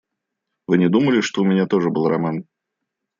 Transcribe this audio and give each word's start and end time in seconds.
Вы 0.65 0.79
не 0.79 0.89
думали, 0.89 1.21
что 1.21 1.43
у 1.43 1.45
меня 1.45 1.67
тоже 1.67 1.91
был 1.91 2.07
роман? 2.09 2.47